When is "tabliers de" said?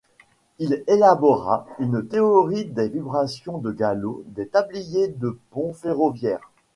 4.47-5.37